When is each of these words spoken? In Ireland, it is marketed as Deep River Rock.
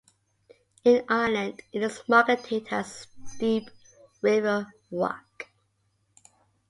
In 0.83 1.05
Ireland, 1.09 1.61
it 1.71 1.83
is 1.83 2.01
marketed 2.07 2.69
as 2.71 3.05
Deep 3.37 3.69
River 4.23 4.73
Rock. 4.89 5.45